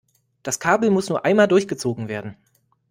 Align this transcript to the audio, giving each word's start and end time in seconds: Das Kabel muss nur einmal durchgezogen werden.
Das 0.41 0.59
Kabel 0.59 0.89
muss 0.89 1.09
nur 1.09 1.25
einmal 1.25 1.47
durchgezogen 1.47 2.07
werden. 2.07 2.35